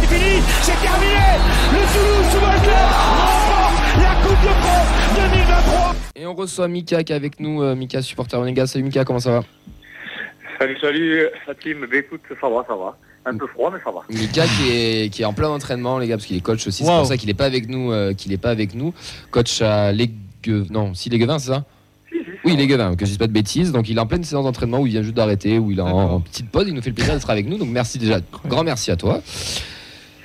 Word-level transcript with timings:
C'est 0.00 0.06
fini, 0.06 0.42
c'est 0.62 0.80
terminé 0.80 1.24
Le 1.72 1.82
Toulouse 1.92 2.26
Football 2.30 2.60
Club 2.62 2.88
remporte 3.00 3.78
la 3.98 4.14
Coupe 4.22 4.42
de 4.42 4.52
France 4.60 4.88
2023 5.32 5.94
Et 6.16 6.26
on 6.26 6.34
reçoit 6.34 6.68
Mika 6.68 7.02
qui 7.04 7.12
est 7.12 7.16
avec 7.16 7.40
nous, 7.40 7.62
euh, 7.62 7.74
Mika 7.74 8.00
supporter 8.02 8.38
Onega. 8.38 8.66
Salut 8.66 8.84
Mika, 8.84 9.04
comment 9.04 9.18
ça 9.20 9.32
va? 9.32 9.44
Salut, 10.58 10.76
salut, 10.80 11.26
la 11.46 11.54
team. 11.54 11.80
Bah, 11.90 11.96
écoute, 11.96 12.20
ça 12.40 12.48
va, 12.48 12.64
ça 12.68 12.74
va. 12.76 12.96
Un 13.26 13.36
peu 13.36 13.46
froid, 13.46 13.70
mais 13.72 13.80
ça 13.84 13.90
va. 13.90 14.00
Mika 14.08 14.44
qui 14.46 14.70
est, 14.70 15.12
qui 15.12 15.22
est 15.22 15.24
en 15.26 15.32
plein 15.32 15.48
entraînement 15.48 15.98
les 15.98 16.06
gars 16.06 16.16
parce 16.16 16.26
qu'il 16.26 16.36
est 16.36 16.40
coach 16.40 16.66
aussi. 16.66 16.84
C'est 16.84 16.90
Wow. 16.90 16.98
pour 16.98 17.06
ça 17.06 17.16
qu'il 17.16 17.28
n'est 17.28 17.34
pas 17.34 17.46
avec 17.46 17.68
nous, 17.68 17.90
euh, 17.92 18.12
qu'il 18.14 18.32
est 18.32 18.38
pas 18.38 18.50
avec 18.50 18.74
nous. 18.74 18.92
Coach 19.30 19.62
à 19.62 19.90
Légue... 19.92 20.12
non, 20.70 20.94
si 20.94 21.08
Léguevin, 21.10 21.38
c'est 21.38 21.48
ça? 21.50 21.64
Oui, 22.44 22.50
ça 22.52 22.56
va. 22.56 22.60
Léguevin, 22.62 22.94
que 22.96 23.04
je 23.04 23.10
dise 23.10 23.18
pas 23.18 23.26
de 23.26 23.32
bêtises. 23.32 23.72
Donc 23.72 23.88
il 23.88 23.96
est 23.96 24.00
en 24.00 24.06
pleine 24.06 24.24
séance 24.24 24.44
d'entraînement 24.44 24.80
où 24.80 24.86
il 24.86 24.92
vient 24.92 25.02
juste 25.02 25.14
d'arrêter, 25.16 25.58
où 25.58 25.70
il 25.70 25.78
est 25.78 25.82
en, 25.82 26.20
petite 26.20 26.48
pause. 26.50 26.64
Il 26.68 26.74
nous 26.74 26.82
fait 26.82 26.90
le 26.90 26.94
plaisir 26.94 27.14
d'être 27.14 27.30
avec 27.30 27.48
nous. 27.48 27.56
Donc 27.58 27.68
merci 27.70 27.98
déjà, 27.98 28.20
grand 28.46 28.64
merci 28.64 28.90
à 28.90 28.96
toi. 28.96 29.20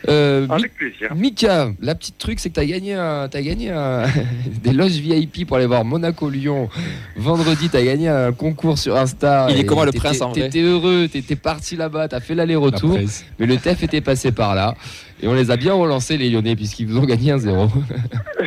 Euh, 0.07 0.47
Avec 0.49 0.73
plaisir. 0.75 1.13
Mika, 1.13 1.71
la 1.81 1.93
petite 1.93 2.17
truc, 2.17 2.39
c'est 2.39 2.49
que 2.49 2.53
tu 2.53 2.59
as 2.61 2.65
gagné, 2.65 2.93
un- 2.93 3.27
t'as 3.27 3.41
gagné 3.41 3.69
un- 3.69 4.05
des 4.63 4.71
loges 4.71 4.93
VIP 4.93 5.45
pour 5.45 5.57
aller 5.57 5.65
voir 5.65 5.83
Monaco-Lyon. 5.83 6.69
Vendredi, 7.17 7.69
tu 7.69 7.75
as 7.75 7.83
gagné 7.83 8.07
un 8.07 8.31
concours 8.31 8.77
sur 8.77 8.95
Insta. 8.95 9.47
Il 9.49 9.59
est 9.59 9.65
comment, 9.65 9.83
le 9.83 9.91
prince, 9.91 10.21
en 10.21 10.29
vrai 10.29 10.43
T'étais 10.43 10.61
heureux, 10.61 11.09
t'étais 11.11 11.35
parti 11.35 11.75
là-bas, 11.75 12.07
t'as 12.07 12.21
fait 12.21 12.33
l'aller-retour. 12.33 12.97
Mais 13.39 13.45
le 13.45 13.57
TEF 13.57 13.83
était 13.83 13.99
passé 13.99 14.31
par 14.31 14.55
là. 14.55 14.73
Et 15.21 15.27
on 15.27 15.33
les 15.33 15.51
a 15.51 15.57
bien 15.57 15.73
relancés, 15.73 16.17
les 16.17 16.29
Lyonnais, 16.29 16.55
puisqu'ils 16.55 16.87
vous 16.87 16.97
ont 16.97 17.05
gagné 17.05 17.31
un 17.33 17.37
zéro. 17.37 17.67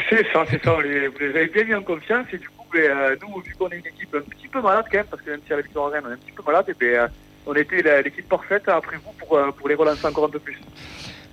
C'est 0.09 0.25
ça, 0.33 0.45
c'est 0.51 0.65
ça. 0.65 0.75
on 0.75 0.81
les- 0.81 1.09
vous 1.09 1.19
les 1.21 1.29
avez 1.39 1.49
bien 1.49 1.65
mis 1.65 1.75
en 1.75 1.83
confiance. 1.83 2.25
Et 2.33 2.39
du 2.39 2.49
coup, 2.49 2.62
ben, 2.73 2.81
euh, 2.91 3.17
nous, 3.23 3.41
vu 3.41 3.55
qu'on 3.59 3.69
est 3.69 3.79
une 3.79 3.87
équipe 3.87 4.15
un 4.15 4.21
petit 4.21 4.49
peu 4.49 4.61
malade 4.61 4.85
quand 4.91 4.99
même, 4.99 5.07
parce 5.07 5.23
que 5.23 5.31
même 5.31 5.41
si 5.45 5.51
la 5.51 5.61
victoire 5.61 5.91
Rennes, 5.91 6.05
on 6.07 6.11
est 6.11 6.15
un 6.15 6.17
petit 6.17 6.33
peu 6.33 6.43
malade, 6.45 6.65
et 6.69 6.75
ben, 6.79 6.87
euh, 6.95 7.09
on 7.47 7.55
était 7.55 8.03
l'équipe 8.03 8.29
parfaite 8.29 8.69
après 8.69 8.97
vous 8.97 9.13
pour, 9.19 9.37
euh, 9.37 9.51
pour 9.53 9.69
les 9.69 9.75
relancer 9.75 10.07
encore 10.07 10.25
un 10.27 10.31
peu 10.31 10.39
plus. 10.39 10.59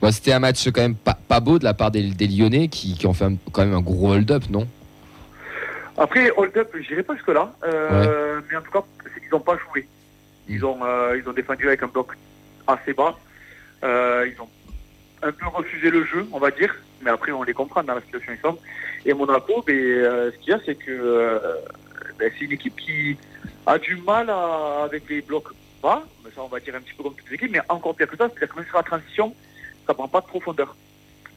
Bon, 0.01 0.11
C'était 0.11 0.31
un 0.33 0.39
match 0.39 0.65
quand 0.71 0.81
même 0.81 0.95
pas, 0.95 1.17
pas 1.27 1.39
beau 1.39 1.59
de 1.59 1.63
la 1.65 1.73
part 1.73 1.91
des, 1.91 2.03
des 2.11 2.27
Lyonnais 2.27 2.67
qui, 2.69 2.97
qui 2.97 3.05
ont 3.05 3.13
fait 3.13 3.25
un- 3.25 3.35
quand 3.51 3.65
même 3.65 3.73
un 3.75 3.81
gros 3.81 4.13
hold-up, 4.13 4.43
non? 4.49 4.67
Après, 5.97 6.31
hold 6.37 6.55
up, 6.57 6.73
j'irai 6.87 7.03
pas 7.03 7.15
jusque-là. 7.15 7.53
euh, 7.65 8.39
Mais 8.49 8.55
en 8.57 8.61
tout 8.61 8.71
cas, 8.71 8.83
qu'ils 9.19 9.29
n'ont 9.31 9.39
pas 9.41 9.57
joué. 9.69 9.87
Ils 10.47 10.63
ont, 10.65 10.79
euh, 10.83 11.19
ils 11.21 11.27
ont 11.29 11.33
défendu 11.33 11.67
avec 11.67 11.83
un 11.83 11.87
bloc 11.87 12.13
assez 12.65 12.93
bas. 12.93 13.17
Euh, 13.83 14.27
ils 14.33 14.41
ont 14.41 14.47
un 15.21 15.31
peu 15.33 15.47
refusé 15.47 15.89
le 15.91 16.05
jeu, 16.05 16.25
on 16.31 16.39
va 16.39 16.51
dire. 16.51 16.73
Mais 17.01 17.11
après, 17.11 17.31
on 17.31 17.43
les 17.43 17.53
comprend 17.53 17.83
dans 17.83 17.95
la 17.95 18.01
situation 18.01 18.33
ils 18.33 18.41
sont. 18.41 18.57
Et 19.05 19.13
Monaco, 19.13 19.63
ben, 19.65 19.75
euh, 19.75 20.31
ce 20.31 20.37
qu'il 20.37 20.49
y 20.49 20.53
a, 20.53 20.59
c'est 20.65 20.75
que 20.75 20.91
euh, 20.91 21.39
ben, 22.17 22.31
c'est 22.37 22.45
une 22.45 22.51
équipe 22.51 22.75
qui 22.75 23.17
a 23.65 23.77
du 23.77 23.95
mal 23.97 24.29
à- 24.29 24.83
avec 24.83 25.09
les 25.09 25.21
blocs 25.21 25.49
bas. 25.81 26.03
Mais 26.23 26.31
ça, 26.35 26.41
on 26.43 26.47
va 26.47 26.59
dire 26.59 26.75
un 26.75 26.81
petit 26.81 26.93
peu 26.95 27.03
comme 27.03 27.15
toutes 27.15 27.29
les 27.29 27.35
équipes. 27.35 27.51
Mais 27.51 27.61
encore 27.69 27.95
pire 27.95 28.07
que 28.07 28.17
ça, 28.17 28.27
c'est-à-dire 28.29 28.49
que 28.53 28.59
même 28.59 28.67
sur 28.67 28.77
la 28.77 28.83
transition, 28.83 29.33
ça 29.87 29.93
prend 29.93 30.07
pas 30.07 30.21
de 30.21 30.25
profondeur. 30.27 30.75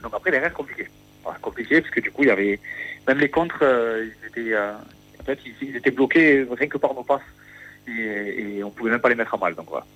Donc 0.03 0.13
après, 0.15 0.31
derrière, 0.31 0.53
compliqué. 0.53 0.89
Voilà, 1.23 1.39
compliqué, 1.39 1.81
parce 1.81 1.95
que 1.95 2.01
du 2.01 2.11
coup, 2.11 2.25
il 2.25 2.29
y 2.29 2.31
avait 2.33 2.59
même 3.07 3.19
les 3.19 3.29
contres, 3.29 3.61
euh, 3.63 4.07
ils 4.07 4.27
étaient, 4.29 4.57
en 4.57 5.25
fait, 5.25 5.39
ils, 5.61 5.77
étaient 5.77 5.93
bloqués 5.93 6.45
rien 6.59 6.67
que 6.69 6.79
par 6.79 6.93
nos 6.95 7.05
passes. 7.05 7.21
Et, 7.87 8.57
et 8.57 8.65
on 8.65 8.71
pouvait 8.71 8.91
même 8.91 9.01
pas 9.01 9.09
les 9.09 9.15
mettre 9.15 9.35
à 9.35 9.37
mal. 9.39 9.55
Donc 9.55 9.67
voilà. 9.69 9.87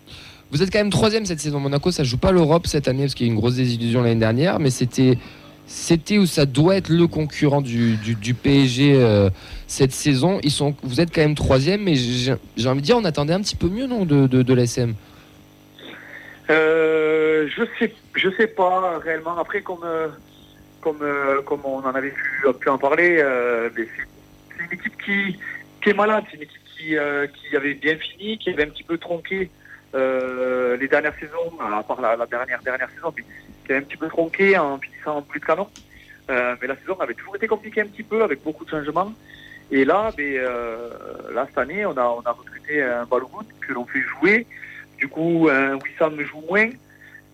Vous 0.50 0.62
êtes 0.62 0.70
quand 0.72 0.78
même 0.78 0.90
troisième 0.90 1.26
cette 1.26 1.40
saison. 1.40 1.58
Monaco, 1.58 1.90
ça 1.90 2.04
joue 2.04 2.18
pas 2.18 2.30
l'Europe 2.30 2.68
cette 2.68 2.86
année 2.86 3.02
parce 3.02 3.14
qu'il 3.14 3.26
y 3.26 3.28
a 3.28 3.32
une 3.32 3.38
grosse 3.38 3.56
désillusion 3.56 4.02
l'année 4.02 4.20
dernière, 4.20 4.60
mais 4.60 4.70
c'était 4.70 5.18
c'était 5.66 6.18
ou 6.18 6.26
ça 6.26 6.46
doit 6.46 6.76
être 6.76 6.88
le 6.88 7.06
concurrent 7.06 7.60
du, 7.60 7.98
PSG 8.40 8.94
euh, 8.94 9.30
cette 9.66 9.92
saison. 9.92 10.40
Vous 10.82 11.00
êtes 11.00 11.12
quand 11.12 11.22
même 11.22 11.34
troisième, 11.34 11.82
mais 11.82 11.94
j'ai 11.96 12.68
envie 12.68 12.80
de 12.80 12.86
dire, 12.86 12.96
on 12.96 13.04
attendait 13.04 13.32
un 13.32 13.40
petit 13.40 13.56
peu 13.56 13.68
mieux 13.68 13.86
non 13.86 14.04
de, 14.04 14.26
de, 14.26 14.54
l'SM. 14.54 14.94
Euh, 16.50 17.48
je 17.48 17.64
sais, 17.78 17.92
je 18.14 18.30
sais 18.36 18.46
pas 18.46 18.98
réellement. 18.98 19.36
Après, 19.38 19.62
comme 19.62 19.82
euh, 19.84 20.08
comme 20.80 21.04
comme 21.44 21.60
on 21.64 21.78
en 21.78 21.94
avait 21.94 22.12
pu, 22.60 22.68
en 22.68 22.78
parler, 22.78 23.20
c'est 23.74 24.64
une 24.64 24.72
équipe 24.72 24.96
qui 25.02 25.90
est 25.90 25.94
malade. 25.94 26.24
C'est 26.30 26.36
une 26.36 26.44
équipe 26.44 26.62
qui 26.76 27.56
avait 27.56 27.74
bien 27.74 27.96
fini, 27.96 28.38
qui 28.38 28.50
avait 28.50 28.64
un 28.64 28.68
petit 28.68 28.84
peu 28.84 28.98
tronqué 28.98 29.50
les 29.94 30.88
dernières 30.88 31.14
saisons, 31.18 31.58
à 31.60 31.82
part 31.82 32.00
la, 32.00 32.24
dernière 32.26 32.62
dernière 32.62 32.90
saison, 32.90 33.12
un 33.74 33.82
petit 33.82 33.96
peu 33.96 34.08
tronqué 34.08 34.56
en 34.58 34.78
finissant 34.78 35.18
en 35.18 35.22
plus 35.22 35.40
de 35.40 35.44
canon. 35.44 35.68
Euh, 36.28 36.56
mais 36.60 36.66
la 36.66 36.76
saison 36.76 36.98
avait 37.00 37.14
toujours 37.14 37.36
été 37.36 37.46
compliquée 37.46 37.82
un 37.82 37.86
petit 37.86 38.02
peu 38.02 38.22
avec 38.22 38.42
beaucoup 38.42 38.64
de 38.64 38.70
changements. 38.70 39.12
Et 39.70 39.84
là, 39.84 40.10
ben, 40.16 40.36
euh, 40.36 40.88
là 41.32 41.46
cette 41.48 41.58
année, 41.58 41.86
on 41.86 41.96
a 41.96 42.04
on 42.04 42.22
a 42.22 42.32
recruté 42.32 42.82
un 42.82 43.04
Balogun 43.04 43.44
que 43.60 43.72
l'on 43.72 43.84
fait 43.84 44.02
jouer. 44.02 44.46
Du 44.98 45.08
coup, 45.08 45.48
un 45.50 45.74
Wissam 45.76 46.20
joue 46.20 46.42
moins. 46.48 46.68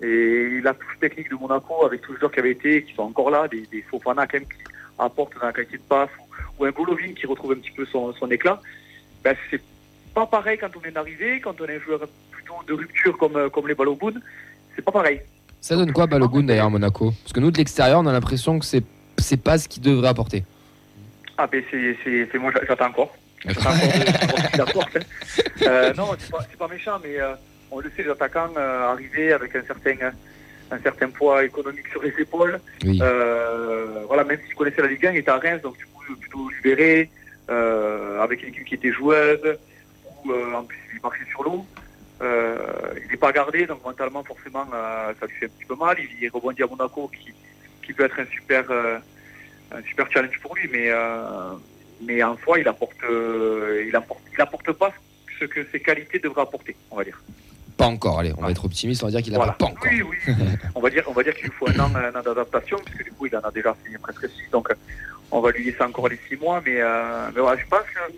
Et 0.02 0.60
la 0.62 0.74
touche 0.74 0.98
technique 1.00 1.30
de 1.30 1.36
Monaco, 1.36 1.86
avec 1.86 2.00
tous 2.02 2.12
les 2.12 2.18
joueurs 2.18 2.32
qui 2.32 2.40
avaient 2.40 2.50
été, 2.50 2.82
qui 2.82 2.92
sont 2.92 3.02
encore 3.02 3.30
là, 3.30 3.46
des, 3.46 3.62
des 3.70 3.82
Fofana 3.82 4.26
quand 4.26 4.38
même 4.38 4.48
qui 4.48 4.58
apportent 4.98 5.38
dans 5.38 5.46
la 5.46 5.52
qualité 5.52 5.76
de 5.76 5.82
passe, 5.82 6.10
ou, 6.58 6.64
un 6.64 6.70
Golovin 6.70 7.12
qui 7.14 7.24
retrouve 7.26 7.52
un 7.52 7.56
petit 7.56 7.70
peu 7.70 7.86
son, 7.86 8.12
éclat, 8.30 8.60
ben, 9.22 9.36
c'est 9.50 9.62
pas 10.12 10.26
pareil 10.26 10.58
quand 10.58 10.70
on 10.76 10.82
est 10.82 10.96
arrivé, 10.96 11.40
quand 11.40 11.60
on 11.60 11.66
est 11.66 11.76
un 11.76 11.80
joueur 11.80 12.00
plutôt 12.32 12.54
de 12.66 12.72
rupture 12.72 13.16
comme, 13.16 13.48
comme 13.50 13.68
les 13.68 13.74
Balogun, 13.74 14.14
c'est 14.74 14.82
pas 14.82 14.92
pareil. 14.92 15.20
Ça 15.62 15.76
donne 15.76 15.92
quoi 15.92 16.06
Balogun 16.08 16.42
d'ailleurs 16.42 16.66
à 16.66 16.70
Monaco 16.70 17.14
Parce 17.22 17.32
que 17.32 17.38
nous 17.40 17.52
de 17.52 17.56
l'extérieur, 17.56 18.00
on 18.00 18.06
a 18.06 18.12
l'impression 18.12 18.58
que 18.58 18.64
c'est 18.66 18.82
c'est 19.18 19.40
pas 19.40 19.56
ce 19.58 19.68
qu'il 19.68 19.80
devrait 19.82 20.08
apporter. 20.08 20.44
Ah 21.38 21.46
ben 21.46 21.62
c'est, 21.70 22.34
moi 22.38 22.50
j'a- 22.52 22.64
j'attends 22.66 22.86
encore. 22.86 23.14
J'attends 23.46 23.70
encore 23.70 23.80
de 23.80 24.10
savoir 24.10 24.42
ce 24.44 24.50
qu'il 24.50 24.60
apporte, 24.60 24.96
hein. 24.96 25.00
Euh, 25.62 25.94
non, 25.94 26.08
c'est 26.18 26.58
pas, 26.58 26.68
méchant, 26.68 26.98
mais 27.02 27.20
euh, 27.20 27.34
on 27.70 27.78
le 27.78 27.90
sait, 27.96 28.02
les 28.02 28.10
attaquants 28.10 28.50
euh, 28.56 28.90
arrivés 28.90 29.32
avec 29.32 29.54
un 29.54 29.62
certain, 29.62 29.94
un 30.72 30.78
certain 30.80 31.08
poids 31.10 31.44
économique 31.44 31.86
sur 31.92 32.02
les 32.02 32.12
épaules. 32.18 32.58
Oui. 32.84 32.98
Euh, 33.00 34.02
voilà, 34.08 34.24
même 34.24 34.38
s'il 34.44 34.54
connaissait 34.56 34.82
la 34.82 34.88
Ligue 34.88 35.06
1, 35.06 35.12
il 35.12 35.18
était 35.18 35.30
à 35.30 35.38
Reims, 35.38 35.62
donc 35.62 35.76
du 35.78 35.86
coup 35.86 36.02
plutôt 36.20 36.48
libéré, 36.50 37.08
euh, 37.50 38.20
avec 38.20 38.42
une 38.42 38.48
équipe 38.48 38.64
qui 38.64 38.74
était 38.74 38.92
joueuse, 38.92 39.38
euh, 39.44 40.54
en 40.54 40.64
plus 40.64 40.78
il 40.94 41.00
marchait 41.00 41.24
sur 41.30 41.44
l'eau. 41.44 41.64
Euh, 42.22 42.56
il 43.04 43.10
n'est 43.10 43.16
pas 43.16 43.32
gardé, 43.32 43.66
donc 43.66 43.84
mentalement 43.84 44.22
forcément 44.22 44.64
euh, 44.74 45.12
ça 45.18 45.26
lui 45.26 45.34
fait 45.34 45.46
un 45.46 45.48
petit 45.48 45.64
peu 45.64 45.74
mal. 45.74 45.96
Il, 45.98 46.22
il 46.24 46.28
rebondit 46.28 46.62
à 46.62 46.66
Monaco, 46.66 47.08
qui, 47.08 47.32
qui 47.84 47.92
peut 47.92 48.04
être 48.04 48.20
un 48.20 48.26
super, 48.26 48.64
euh, 48.70 48.98
un 49.72 49.82
super 49.82 50.10
challenge 50.10 50.38
pour 50.40 50.54
lui, 50.54 50.68
mais, 50.72 50.90
mais 52.00 52.22
en 52.22 52.36
soi 52.38 52.58
il 52.60 52.68
apporte, 52.68 52.92
il 53.02 53.94
apporte, 53.96 54.20
il 54.32 54.40
apporte 54.40 54.72
pas 54.72 54.92
ce 55.40 55.44
que 55.46 55.66
ses 55.72 55.80
qualités 55.80 56.18
devraient 56.18 56.42
apporter, 56.42 56.76
on 56.90 56.96
va 56.96 57.04
dire. 57.04 57.20
Pas 57.76 57.86
encore, 57.86 58.20
allez, 58.20 58.32
on 58.36 58.42
va 58.42 58.50
être 58.50 58.64
optimiste, 58.64 59.02
on 59.02 59.06
va 59.06 59.12
dire 59.12 59.22
qu'il 59.22 59.34
a 59.34 59.38
Voilà. 59.38 59.52
pas 59.54 59.64
encore. 59.64 59.84
Oui, 59.90 60.02
oui. 60.02 60.34
on 60.74 60.80
va 60.80 60.90
dire, 60.90 61.02
on 61.08 61.12
va 61.12 61.22
dire 61.24 61.34
qu'il 61.34 61.46
lui 61.48 61.52
faut 61.58 61.68
un 61.68 61.80
an, 61.80 61.90
un 61.94 62.14
an 62.14 62.22
d'adaptation, 62.22 62.78
puisque 62.84 63.04
du 63.04 63.12
coup, 63.12 63.26
il 63.26 63.36
en 63.36 63.40
a 63.40 63.50
déjà 63.50 63.74
signé 63.84 63.98
presque 63.98 64.28
six, 64.28 64.48
donc 64.52 64.68
on 65.32 65.40
va 65.40 65.50
lui 65.50 65.64
laisser 65.64 65.82
encore 65.82 66.08
les 66.08 66.20
six 66.28 66.36
mois. 66.36 66.62
Mais, 66.64 66.76
euh, 66.80 67.28
mais 67.34 67.40
voilà, 67.40 67.60
je 67.60 67.66
pense 67.66 67.80
que 67.80 68.12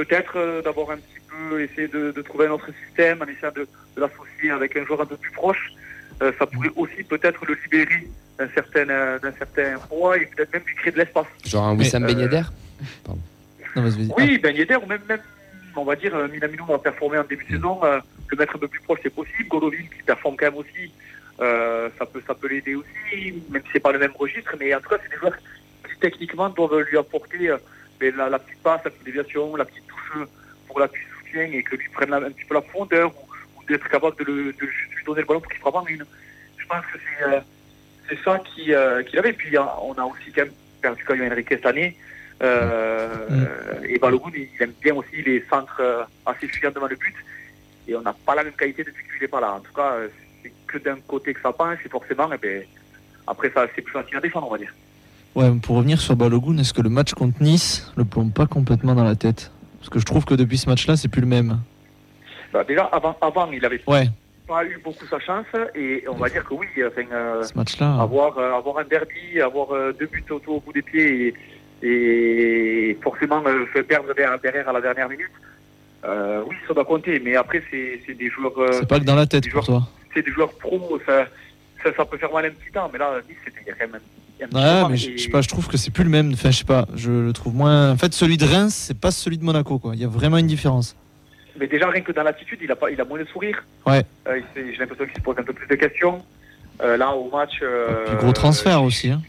peut-être 0.00 0.32
euh, 0.36 0.62
d'avoir 0.62 0.92
un 0.92 0.96
petit 0.96 1.20
peu 1.28 1.60
essayé 1.60 1.88
de, 1.88 2.10
de 2.10 2.22
trouver 2.22 2.46
un 2.46 2.52
autre 2.52 2.70
système, 2.86 3.20
en 3.22 3.26
essayant 3.26 3.52
de, 3.54 3.66
de 3.96 4.00
l'associer 4.00 4.50
avec 4.50 4.74
un 4.76 4.84
joueur 4.86 5.02
un 5.02 5.06
peu 5.06 5.16
plus 5.16 5.30
proche, 5.32 5.72
euh, 6.22 6.32
ça 6.38 6.46
pourrait 6.46 6.72
aussi 6.76 7.02
peut-être 7.02 7.44
le 7.44 7.54
libérer 7.62 8.08
d'un 8.38 8.48
certain, 8.48 8.88
euh, 8.88 9.18
d'un 9.18 9.32
certain 9.32 9.78
poids 9.88 10.16
et 10.16 10.26
peut-être 10.26 10.52
même 10.54 10.62
lui 10.66 10.74
créer 10.74 10.92
de 10.92 10.98
l'espace. 10.98 11.26
Genre 11.44 11.64
un 11.64 11.76
Wissam 11.76 12.04
euh, 12.04 12.06
Ben 12.06 12.18
Yedder 12.18 12.42
Non, 13.06 13.18
vas-y, 13.76 14.06
vas-y. 14.06 14.12
Oui, 14.16 14.38
Ben 14.38 14.56
Yedder, 14.56 14.76
ou 14.76 14.86
même, 14.86 15.02
même, 15.06 15.20
on 15.76 15.84
va 15.84 15.96
dire, 15.96 16.14
euh, 16.14 16.28
Minamino 16.28 16.72
a 16.72 16.82
performé 16.82 17.18
en 17.18 17.24
début 17.24 17.44
de 17.44 17.50
saison, 17.56 17.84
euh, 17.84 18.00
le 18.28 18.36
mettre 18.38 18.56
un 18.56 18.58
peu 18.58 18.68
plus 18.68 18.80
proche, 18.80 19.00
c'est 19.02 19.14
possible. 19.14 19.48
Golovin, 19.48 19.84
qui 19.94 20.02
performe 20.06 20.36
quand 20.38 20.46
même 20.46 20.56
aussi, 20.56 20.90
euh, 21.40 21.90
ça 21.98 22.06
peut, 22.06 22.22
ça 22.26 22.34
peut 22.34 22.48
l'aider 22.48 22.74
aussi, 22.74 23.34
même 23.50 23.62
si 23.64 23.68
c'est 23.74 23.80
pas 23.80 23.92
le 23.92 23.98
même 23.98 24.12
registre, 24.18 24.54
mais 24.58 24.74
en 24.74 24.80
tout 24.80 24.88
cas, 24.88 24.98
c'est 25.02 25.10
des 25.10 25.16
joueurs 25.16 25.36
qui, 25.36 25.98
techniquement, 26.00 26.48
doivent 26.48 26.80
lui 26.90 26.96
apporter 26.96 27.50
euh, 27.50 27.58
ben, 28.00 28.16
la, 28.16 28.28
la 28.28 28.38
petite 28.38 28.62
passe, 28.62 28.80
la 28.84 28.90
petite 28.90 29.04
déviation, 29.04 29.54
la 29.56 29.64
petite 29.64 29.86
touche 29.86 30.26
pour 30.66 30.80
l'appui 30.80 31.00
soutien 31.18 31.42
et 31.42 31.62
que 31.62 31.76
lui 31.76 31.88
prenne 31.90 32.10
la- 32.10 32.16
un 32.16 32.30
petit 32.30 32.44
peu 32.46 32.54
la 32.54 32.60
profondeur 32.62 33.10
ou, 33.14 33.26
ou 33.60 33.64
d'être 33.68 33.88
capable 33.88 34.16
de, 34.16 34.24
le- 34.24 34.52
de 34.52 34.60
lui 34.66 35.04
donner 35.06 35.20
le 35.20 35.26
ballon 35.26 35.40
pour 35.40 35.50
qu'il 35.52 35.60
frappe 35.60 35.74
en 35.76 35.86
une. 35.86 36.04
Je 36.56 36.66
pense 36.66 36.84
que 36.92 36.98
c'est, 36.98 37.24
euh, 37.24 37.40
c'est 38.08 38.18
ça 38.24 38.38
qui, 38.40 38.72
euh, 38.74 39.02
qu'il 39.02 39.18
avait. 39.18 39.32
Puis, 39.32 39.56
euh, 39.56 39.62
on 39.82 39.92
a 39.94 40.04
aussi 40.04 40.32
quand 40.34 40.42
même 40.44 40.54
perdu 40.80 41.04
Caio 41.04 41.24
Henrique 41.24 41.48
cette 41.50 41.66
année. 41.66 41.96
Euh, 42.42 43.26
Et 43.84 43.98
Balogun, 43.98 44.30
il 44.34 44.48
aime 44.62 44.72
bien 44.80 44.94
aussi 44.94 45.20
les 45.22 45.44
centres 45.50 45.80
euh, 45.80 46.04
assez 46.26 46.48
fuyants 46.48 46.70
devant 46.70 46.86
le 46.86 46.96
but. 46.96 47.14
Et 47.88 47.94
on 47.96 48.02
n'a 48.02 48.12
pas 48.14 48.34
la 48.34 48.44
même 48.44 48.52
qualité 48.54 48.84
depuis 48.84 49.04
qu'il 49.10 49.20
n'est 49.20 49.28
pas 49.28 49.40
là. 49.40 49.52
En 49.52 49.60
tout 49.60 49.72
cas, 49.72 49.92
euh, 49.94 50.08
c'est 50.42 50.52
que 50.66 50.78
d'un 50.78 50.98
côté 51.06 51.34
que 51.34 51.40
ça 51.40 51.52
penche, 51.52 51.80
et 51.84 51.88
forcément, 51.88 52.30
eh 52.32 52.38
ben, 52.38 52.64
après, 53.26 53.50
ça, 53.50 53.66
c'est 53.74 53.82
plus 53.82 53.92
facile 53.92 54.16
à 54.16 54.20
défendre, 54.20 54.46
on 54.48 54.52
va 54.52 54.58
dire. 54.58 54.72
Ouais, 55.36 55.48
pour 55.62 55.76
revenir 55.76 56.00
sur 56.00 56.16
Balogun, 56.16 56.58
est-ce 56.58 56.74
que 56.74 56.82
le 56.82 56.88
match 56.90 57.14
contre 57.14 57.40
Nice 57.42 57.92
le 57.96 58.04
plombe 58.04 58.32
pas 58.32 58.46
complètement 58.46 58.94
dans 58.94 59.04
la 59.04 59.14
tête? 59.14 59.52
Parce 59.78 59.88
que 59.88 59.98
je 60.00 60.04
trouve 60.04 60.24
que 60.24 60.34
depuis 60.34 60.58
ce 60.58 60.68
match-là, 60.68 60.96
c'est 60.96 61.08
plus 61.08 61.20
le 61.20 61.26
même. 61.28 61.60
Bah, 62.52 62.64
déjà, 62.64 62.84
avant, 62.86 63.16
avant, 63.20 63.50
il 63.52 63.62
n'avait 63.62 63.80
Ouais, 63.86 64.08
pas 64.48 64.64
eu 64.64 64.78
beaucoup 64.84 65.06
sa 65.06 65.20
chance. 65.20 65.46
Et 65.76 66.04
on 66.08 66.14
va 66.16 66.28
dire 66.28 66.44
que 66.44 66.54
oui, 66.54 66.66
enfin, 66.84 67.02
euh, 67.12 67.42
ce 67.44 67.54
match-là. 67.56 67.94
avoir, 68.00 68.36
euh, 68.38 68.54
avoir 68.58 68.78
un 68.78 68.84
derby, 68.84 69.40
avoir 69.40 69.72
euh, 69.72 69.92
deux 69.98 70.06
buts 70.06 70.24
auto 70.30 70.54
au 70.54 70.60
bout 70.60 70.72
des 70.72 70.82
pieds 70.82 71.28
et, 71.82 71.88
et 72.90 72.98
forcément 73.02 73.40
fait 73.72 73.84
perdre 73.84 74.12
derrière, 74.14 74.68
à 74.68 74.72
la 74.72 74.80
dernière 74.80 75.08
minute, 75.08 75.30
oui, 76.04 76.56
ça 76.66 76.74
doit 76.74 76.84
compter, 76.84 77.20
mais 77.20 77.36
après, 77.36 77.62
c'est 77.70 78.14
des 78.14 78.28
joueurs, 78.30 78.58
euh, 78.58 78.72
C'est 78.72 78.88
pas 78.88 78.98
que 78.98 79.04
dans 79.04 79.14
la 79.14 79.26
tête 79.26 79.44
pour 79.44 79.62
joueurs- 79.62 79.80
toi. 79.82 79.88
c'est 80.12 80.22
des 80.22 80.32
joueurs 80.32 80.52
pro, 80.58 80.98
ça, 81.06 81.26
ça, 81.84 81.90
ça 81.96 82.04
peut 82.04 82.18
faire 82.18 82.32
mal 82.32 82.46
un 82.46 82.50
petit 82.50 82.72
temps, 82.72 82.90
mais 82.92 82.98
là, 82.98 83.12
Nice, 83.28 83.38
c'était 83.44 83.64
quand 83.70 83.78
même 83.78 84.00
mais 84.52 84.96
je 84.96 85.12
je 85.12 85.16
sais 85.18 85.28
pas, 85.30 85.40
je 85.42 85.48
trouve 85.48 85.68
que 85.68 85.76
c'est 85.76 85.90
plus 85.90 86.04
le 86.04 86.10
même. 86.10 86.32
Enfin, 86.32 86.50
je 86.50 86.58
sais 86.58 86.64
pas, 86.64 86.86
je 86.94 87.10
le 87.10 87.32
trouve 87.32 87.54
moins. 87.54 87.90
En 87.92 87.96
fait, 87.96 88.12
celui 88.14 88.36
de 88.36 88.44
Reims, 88.44 88.74
c'est 88.74 88.98
pas 88.98 89.10
celui 89.10 89.38
de 89.38 89.44
Monaco, 89.44 89.78
quoi. 89.78 89.94
Il 89.94 90.00
y 90.00 90.04
a 90.04 90.08
vraiment 90.08 90.38
une 90.38 90.46
différence. 90.46 90.96
Mais 91.58 91.66
déjà, 91.66 91.88
rien 91.88 92.00
que 92.00 92.12
dans 92.12 92.22
l'attitude, 92.22 92.58
il 92.62 92.70
a, 92.70 92.76
pas, 92.76 92.90
il 92.90 93.00
a 93.00 93.04
moins 93.04 93.18
de 93.18 93.24
sourire. 93.26 93.62
Ouais. 93.86 94.02
Euh, 94.28 94.40
J'ai 94.54 94.76
l'impression 94.78 95.04
qu'il 95.04 95.14
se 95.16 95.20
pose 95.20 95.36
un 95.38 95.42
peu 95.42 95.52
plus 95.52 95.66
de 95.66 95.74
questions. 95.74 96.24
Euh, 96.82 96.96
là, 96.96 97.10
au 97.10 97.30
match. 97.30 97.58
euh, 97.62 98.06
Puis 98.06 98.16
gros 98.16 98.32
transfert 98.32 98.82
aussi. 98.82 99.10
Hein. 99.10 99.20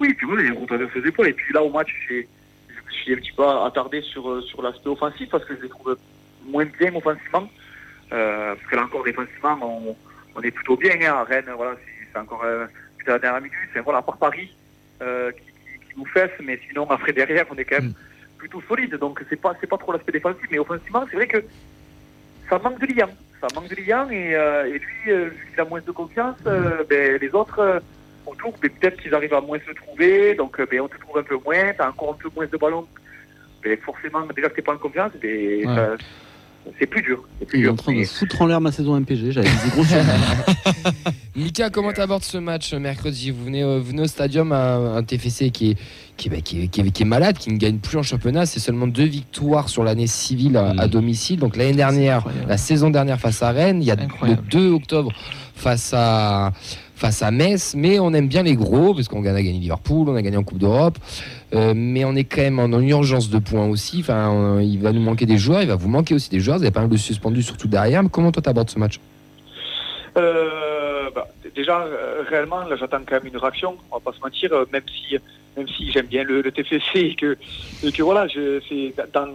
Oui, 0.00 0.14
puis 0.14 0.26
voilà, 0.26 0.42
il 0.42 0.46
y 0.46 0.48
a 0.48 0.52
un 0.52 0.54
gros 0.54 0.66
transfert 0.66 0.90
sur 0.92 1.02
les 1.02 1.08
épaules. 1.08 1.28
Et 1.28 1.32
puis 1.34 1.52
là, 1.52 1.62
au 1.62 1.70
match, 1.70 1.88
je 2.08 2.14
me 2.14 2.22
suis 2.90 3.12
un 3.12 3.16
petit 3.16 3.32
peu 3.36 3.46
attardé 3.46 4.00
sur, 4.02 4.30
euh, 4.30 4.40
sur 4.42 4.62
l'aspect 4.62 4.88
offensif 4.88 5.28
parce 5.30 5.44
que 5.44 5.56
je 5.56 5.62
les 5.62 5.68
trouve 5.68 5.96
moins 6.48 6.64
bien 6.78 6.94
offensivement. 6.94 7.48
Euh, 8.12 8.54
parce 8.54 8.66
que 8.70 8.76
là 8.76 8.84
encore, 8.84 9.04
défensivement, 9.04 9.58
on, 9.60 9.96
on 10.36 10.40
est 10.40 10.50
plutôt 10.50 10.76
bien. 10.76 10.92
Hein. 11.02 11.16
À 11.20 11.24
Rennes, 11.24 11.50
voilà, 11.56 11.72
c'est 11.84 12.08
c'est 12.10 12.18
encore 12.18 12.42
la 13.06 13.18
dernière 13.18 13.40
minute. 13.40 13.56
C'est 13.72 13.80
voilà, 13.80 13.98
à 14.00 14.02
part 14.02 14.16
Paris 14.18 14.54
euh, 15.02 15.30
qui, 15.32 15.38
qui- 15.40 15.86
qui 15.92 15.98
nous 15.98 16.06
fesse, 16.06 16.30
mais 16.42 16.58
sinon, 16.68 16.88
après 16.90 17.12
derrière, 17.12 17.44
on 17.50 17.56
est 17.56 17.64
quand 17.64 17.80
même 17.80 17.92
plutôt 18.36 18.60
solide. 18.68 18.94
Donc, 18.96 19.22
c'est 19.28 19.40
pas, 19.40 19.54
c'est 19.60 19.66
pas 19.66 19.78
trop 19.78 19.92
l'aspect 19.92 20.12
défensif. 20.12 20.46
Mais 20.50 20.58
offensivement, 20.58 21.04
c'est 21.10 21.16
vrai 21.16 21.26
que 21.28 21.42
ça 22.48 22.58
manque 22.58 22.78
de 22.80 22.86
liant. 22.94 23.10
Ça 23.40 23.46
manque 23.54 23.68
de 23.68 23.76
liant. 23.82 24.08
Et, 24.10 24.34
euh, 24.34 24.66
et 24.66 24.78
lui, 24.78 25.12
euh, 25.12 25.28
vu 25.28 25.46
qu'il 25.50 25.60
a 25.60 25.64
moins 25.64 25.80
de 25.80 25.90
confiance, 25.90 26.36
euh, 26.46 26.84
ben, 26.88 27.18
les 27.20 27.30
autres. 27.34 27.80
autour, 28.26 28.52
mais 28.62 28.68
peut-être 28.68 29.00
qu'ils 29.00 29.14
arrivent 29.14 29.32
à 29.34 29.40
moins 29.40 29.58
se 29.66 29.72
trouver, 29.72 30.34
donc 30.34 30.60
ben, 30.70 30.80
on 30.82 30.88
te 30.88 30.98
trouve 30.98 31.16
un 31.18 31.22
peu 31.22 31.38
moins, 31.42 31.72
tu 31.72 31.80
as 31.80 31.88
encore 31.88 32.10
un 32.14 32.22
peu 32.22 32.28
moins 32.34 32.46
de 32.46 32.56
ballons. 32.58 32.86
Mais 33.64 33.76
forcément, 33.76 34.20
déjà 34.36 34.50
que 34.50 34.56
tu 34.56 34.62
pas 34.62 34.74
en 34.74 34.78
confiance, 34.78 35.12
ben, 35.20 35.66
Ouais. 35.66 35.74
ça- 35.74 35.96
c'est 36.78 36.86
plus 36.86 37.02
dur. 37.02 37.22
C'est 37.38 37.46
plus 37.46 37.58
Il 37.58 37.60
est 37.60 37.64
dur. 37.64 37.72
en 37.72 37.76
train 37.76 37.98
de 37.98 38.04
foutre 38.04 38.42
en 38.42 38.46
l'air 38.46 38.60
ma 38.60 38.72
saison 38.72 38.98
MPG. 38.98 39.32
J'avais 39.32 39.48
gros 39.74 39.84
Mika, 41.36 41.70
comment 41.70 41.92
t'abordes 41.92 42.24
ce 42.24 42.38
match 42.38 42.74
mercredi? 42.74 43.30
Vous 43.30 43.44
venez, 43.44 43.62
euh, 43.62 43.78
vous 43.78 43.86
venez 43.90 44.02
au 44.02 44.06
stadium 44.06 44.52
à 44.52 44.74
un 44.76 45.02
TFC 45.02 45.50
qui 45.50 45.70
est, 45.72 45.76
qui, 46.16 46.28
est- 46.28 46.30
bah, 46.30 46.40
qui 46.40 46.62
est- 46.62 46.68
qui 46.68 46.80
est- 46.80 46.90
qui 46.90 47.02
est 47.02 47.06
malade, 47.06 47.38
qui 47.38 47.50
ne 47.52 47.58
gagne 47.58 47.78
plus 47.78 47.96
en 47.98 48.02
championnat. 48.02 48.46
C'est 48.46 48.60
seulement 48.60 48.86
deux 48.86 49.04
victoires 49.04 49.68
sur 49.68 49.84
l'année 49.84 50.06
civile 50.06 50.56
à, 50.56 50.70
à 50.70 50.86
Mm. 50.86 50.90
domicile. 50.90 51.38
Donc 51.38 51.56
l'année 51.56 51.74
dernière, 51.74 52.18
incroyable. 52.18 52.48
la 52.48 52.58
saison 52.58 52.90
dernière 52.90 53.20
face 53.20 53.42
à 53.42 53.50
Rennes, 53.50 53.82
il 53.82 53.86
y 53.86 53.90
a 53.90 53.96
Incroyable. 53.98 54.42
le 54.44 54.50
2 54.50 54.70
octobre 54.72 55.12
face 55.54 55.92
à 55.94 56.52
face 56.94 57.22
à 57.22 57.30
Metz, 57.30 57.74
mais 57.76 58.00
on 58.00 58.12
aime 58.12 58.26
bien 58.26 58.42
les 58.42 58.56
gros 58.56 58.92
parce 58.92 59.06
qu'on 59.06 59.20
a 59.24 59.32
gagné 59.32 59.52
Liverpool, 59.52 60.08
on 60.08 60.16
a 60.16 60.22
gagné 60.22 60.36
en 60.36 60.42
Coupe 60.42 60.58
d'Europe, 60.58 60.98
Euh, 61.54 61.72
mais 61.74 62.04
on 62.04 62.14
est 62.14 62.24
quand 62.24 62.42
même 62.42 62.58
en, 62.58 62.64
en 62.64 62.80
urgence 62.82 63.30
de 63.30 63.38
points 63.38 63.66
aussi. 63.68 64.00
Enfin, 64.00 64.28
on- 64.28 64.58
il 64.60 64.78
va 64.80 64.92
nous 64.92 65.00
manquer 65.00 65.24
des 65.26 65.38
joueurs, 65.38 65.62
il 65.62 65.68
va 65.68 65.76
vous 65.76 65.88
manquer 65.88 66.14
aussi 66.14 66.28
des 66.28 66.40
joueurs. 66.40 66.58
Vous 66.58 66.64
avez 66.64 66.72
pas 66.72 66.80
mal 66.80 66.90
de 66.90 66.96
suspendus 66.96 67.42
surtout 67.42 67.68
derrière. 67.68 68.02
Mais 68.02 68.10
comment 68.10 68.30
toi 68.32 68.42
t'abordes 68.42 68.68
ce 68.70 68.78
match 68.78 69.00
Euh, 70.16 71.10
bah, 71.14 71.26
déjà, 71.54 71.80
euh, 71.82 72.22
réellement, 72.28 72.60
là, 72.64 72.76
j'attends 72.76 73.00
quand 73.06 73.16
même 73.22 73.26
une 73.32 73.36
réaction. 73.38 73.76
On 73.90 73.96
va 73.96 74.00
pas 74.00 74.12
se 74.16 74.20
mentir, 74.20 74.50
même 74.72 74.82
si, 74.88 75.16
même 75.56 75.68
si 75.68 75.90
j'aime 75.90 76.06
bien 76.06 76.24
le, 76.24 76.42
le 76.42 76.52
TFC 76.52 76.80
et 77.00 77.14
que, 77.14 77.36
et 77.82 77.92
que 77.92 78.02
voilà, 78.02 78.26
c'est 78.68 78.94
dans, 79.14 79.28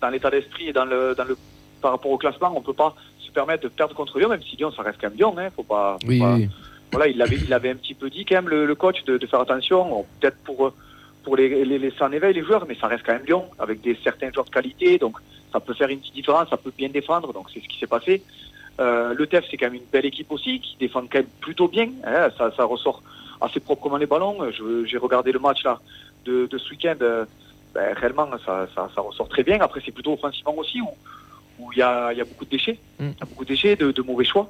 dans 0.00 0.08
l'état 0.08 0.30
d'esprit 0.30 0.68
et 0.68 0.72
dans 0.72 0.84
le, 0.84 1.14
dans 1.16 1.24
le, 1.24 1.36
par 1.80 1.92
rapport 1.92 2.10
au 2.10 2.18
classement, 2.18 2.52
on 2.56 2.60
peut 2.60 2.72
pas 2.74 2.94
se 3.18 3.30
permettre 3.30 3.64
de 3.64 3.68
perdre 3.68 3.94
contre 3.94 4.18
Lyon, 4.18 4.28
même 4.28 4.42
si 4.42 4.56
Lyon, 4.56 4.72
ça 4.76 4.82
reste 4.82 4.98
quand 5.00 5.08
même 5.08 5.16
Lyon. 5.18 5.34
Hein, 5.38 5.48
faut 5.54 5.62
pas, 5.62 5.96
faut 6.00 6.08
Oui, 6.08 6.18
pas- 6.20 6.34
oui. 6.34 6.48
voilà, 6.92 7.08
il 7.08 7.20
avait, 7.22 7.36
il 7.44 7.52
avait 7.52 7.70
un 7.70 7.76
petit 7.76 7.94
peu 7.94 8.08
dit 8.10 8.24
quand 8.24 8.36
même 8.36 8.48
le, 8.48 8.66
le 8.66 8.74
coach 8.74 9.02
de, 9.04 9.18
de 9.18 9.26
faire 9.26 9.40
attention, 9.40 10.04
peut-être 10.20 10.36
pour 10.44 10.72
pour 11.26 11.36
les, 11.36 11.64
les 11.64 11.78
laisser 11.80 12.02
en 12.02 12.12
éveil 12.12 12.32
les 12.34 12.44
joueurs, 12.44 12.64
mais 12.68 12.76
ça 12.80 12.86
reste 12.86 13.04
quand 13.04 13.12
même 13.14 13.24
Lyon 13.26 13.46
avec 13.58 13.80
des 13.80 13.98
certains 14.04 14.30
joueurs 14.32 14.46
de 14.46 14.50
qualité, 14.58 14.96
donc 14.96 15.16
ça 15.52 15.58
peut 15.58 15.74
faire 15.74 15.88
une 15.88 15.98
petite 15.98 16.14
différence, 16.14 16.48
ça 16.48 16.56
peut 16.56 16.72
bien 16.82 16.88
défendre, 16.88 17.32
donc 17.32 17.46
c'est 17.52 17.60
ce 17.60 17.66
qui 17.66 17.78
s'est 17.80 17.88
passé. 17.96 18.22
Euh, 18.78 19.12
le 19.12 19.26
TEF 19.26 19.44
c'est 19.50 19.56
quand 19.56 19.66
même 19.66 19.74
une 19.82 19.90
belle 19.92 20.06
équipe 20.06 20.30
aussi 20.30 20.60
qui 20.60 20.76
défend 20.78 21.00
quand 21.10 21.18
même 21.18 21.26
plutôt 21.40 21.66
bien, 21.66 21.88
hein, 22.04 22.28
ça, 22.38 22.52
ça 22.56 22.64
ressort 22.64 23.02
assez 23.40 23.58
proprement 23.58 23.96
les 23.96 24.06
ballons. 24.06 24.36
Je- 24.52 24.84
J'ai 24.84 24.98
regardé 24.98 25.32
le 25.32 25.40
match 25.40 25.64
là 25.64 25.80
de, 26.26 26.46
de 26.46 26.58
ce 26.58 26.70
week-end, 26.70 26.94
euh, 27.02 27.24
ben, 27.74 27.92
réellement 28.00 28.28
ça, 28.46 28.68
ça, 28.72 28.88
ça 28.94 29.00
ressort 29.00 29.28
très 29.28 29.42
bien. 29.42 29.58
Après 29.60 29.80
c'est 29.84 29.90
plutôt 29.98 30.12
offensivement 30.12 30.56
aussi 30.56 30.80
où 30.80 30.90
où 31.58 31.72
il 31.72 31.78
y 31.78 31.82
a, 31.82 32.12
il 32.12 32.18
y 32.18 32.20
a 32.20 32.24
beaucoup 32.24 32.44
de 32.44 32.50
déchets, 32.50 32.78
Mm. 33.00 33.08
il 33.16 33.18
y 33.20 33.22
a 33.22 33.26
beaucoup 33.30 33.44
de 33.44 33.48
déchets, 33.48 33.74
de, 33.74 33.90
de 33.90 34.02
mauvais 34.02 34.24
choix. 34.32 34.46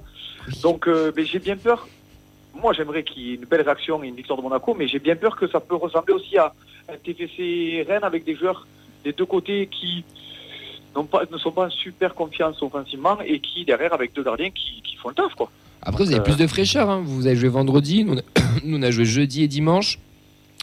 Donc 0.62 0.87
euh, 0.88 1.11
ben, 1.17 1.25
j'ai 1.25 1.38
bien 1.38 1.56
peur. 1.56 1.88
Moi, 2.62 2.73
j'aimerais 2.73 3.03
qu'il 3.03 3.23
y 3.23 3.31
ait 3.32 3.35
une 3.35 3.44
belle 3.44 3.62
réaction 3.62 4.03
et 4.03 4.08
une 4.08 4.14
victoire 4.17 4.38
de 4.38 4.43
Monaco, 4.43 4.75
mais 4.75 4.88
j'ai 4.88 4.99
bien 4.99 5.17
peur 5.17 5.37
que 5.37 5.47
ça 5.49 5.61
peut 5.61 5.75
ressembler 5.76 6.14
aussi 6.14 6.37
à 6.38 6.53
un 6.88 6.97
TFC 6.97 7.85
Rennes 7.87 8.05
avec 8.05 8.25
des 8.25 8.35
joueurs 8.35 8.67
des 9.05 9.12
deux 9.12 9.26
côtés 9.26 9.69
qui 9.70 10.05
pas, 11.11 11.23
ne 11.31 11.37
sont 11.38 11.53
pas 11.53 11.67
en 11.67 11.70
super 11.70 12.14
confiance 12.14 12.62
offensivement 12.62 13.19
et 13.20 13.38
qui, 13.41 13.64
derrière, 13.67 13.93
avec 13.93 14.14
deux 14.14 14.23
gardiens 14.23 14.50
qui, 14.50 14.81
qui 14.82 14.97
font 14.97 15.11
le 15.11 15.14
taf. 15.14 15.35
Quoi. 15.35 15.50
Après, 15.82 16.03
vous 16.05 16.11
avez 16.11 16.20
Euh, 16.20 16.25
plus 16.25 16.37
de 16.38 16.47
fraîcheur. 16.47 16.88
hein. 16.88 17.03
Vous 17.05 17.26
avez 17.26 17.37
joué 17.37 17.50
vendredi, 17.50 18.03
nous 18.05 18.14
on, 18.14 18.19
a, 18.41 18.43
nous, 18.64 18.79
on 18.79 18.82
a 18.82 18.91
joué 18.91 19.05
jeudi 19.05 19.43
et 19.44 19.49
dimanche. 19.49 19.99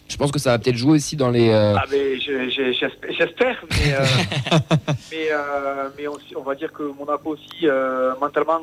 Je 0.09 0.17
pense 0.17 0.31
que 0.31 0.39
ça 0.39 0.49
va 0.51 0.59
peut-être 0.59 0.75
jouer 0.75 0.93
aussi 0.93 1.15
dans 1.15 1.29
les. 1.29 1.49
euh, 1.49 1.75
Ah, 1.77 1.85
mais 1.91 2.19
je- 2.19 2.49
je- 2.49 3.13
j'espère, 3.17 3.63
mais, 3.69 3.93
euh, 3.93 4.03
mais, 5.11 5.27
euh, 5.31 5.89
mais 5.97 6.07
on, 6.07 6.17
on 6.35 6.41
va 6.41 6.55
dire 6.55 6.73
que 6.73 6.83
Monaco 6.83 7.29
aussi, 7.29 7.59
euh, 7.67 8.13
mentalement, 8.19 8.59